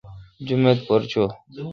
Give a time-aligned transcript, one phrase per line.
[0.47, 1.23] جمیت پر چو۔